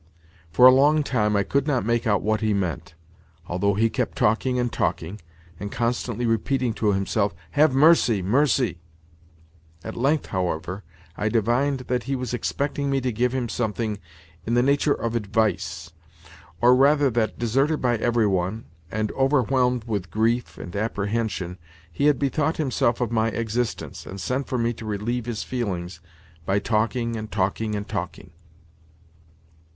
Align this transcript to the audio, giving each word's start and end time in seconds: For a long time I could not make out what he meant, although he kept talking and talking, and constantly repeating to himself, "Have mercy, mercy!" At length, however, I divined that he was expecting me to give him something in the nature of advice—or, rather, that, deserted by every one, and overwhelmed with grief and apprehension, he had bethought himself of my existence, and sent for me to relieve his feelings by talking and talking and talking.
For 0.51 0.65
a 0.65 0.71
long 0.73 1.03
time 1.03 1.35
I 1.35 1.43
could 1.43 1.67
not 1.67 1.85
make 1.85 2.07
out 2.07 2.23
what 2.23 2.41
he 2.41 2.55
meant, 2.55 2.95
although 3.47 3.75
he 3.75 3.87
kept 3.87 4.17
talking 4.17 4.57
and 4.57 4.73
talking, 4.73 5.21
and 5.59 5.71
constantly 5.71 6.25
repeating 6.25 6.73
to 6.73 6.91
himself, 6.93 7.35
"Have 7.51 7.75
mercy, 7.75 8.23
mercy!" 8.23 8.79
At 9.83 9.95
length, 9.95 10.25
however, 10.25 10.81
I 11.15 11.29
divined 11.29 11.81
that 11.81 12.05
he 12.05 12.15
was 12.15 12.33
expecting 12.33 12.89
me 12.89 12.99
to 12.99 13.11
give 13.11 13.31
him 13.31 13.47
something 13.47 13.99
in 14.43 14.55
the 14.55 14.63
nature 14.63 14.95
of 14.95 15.15
advice—or, 15.15 16.75
rather, 16.75 17.11
that, 17.11 17.37
deserted 17.37 17.79
by 17.79 17.97
every 17.97 18.25
one, 18.25 18.65
and 18.89 19.11
overwhelmed 19.11 19.83
with 19.83 20.09
grief 20.09 20.57
and 20.57 20.75
apprehension, 20.75 21.59
he 21.91 22.05
had 22.07 22.17
bethought 22.17 22.57
himself 22.57 23.01
of 23.01 23.11
my 23.11 23.27
existence, 23.27 24.07
and 24.07 24.19
sent 24.19 24.47
for 24.47 24.57
me 24.57 24.73
to 24.73 24.83
relieve 24.83 25.27
his 25.27 25.43
feelings 25.43 26.01
by 26.43 26.57
talking 26.57 27.15
and 27.15 27.31
talking 27.31 27.75
and 27.75 27.87
talking. 27.87 28.31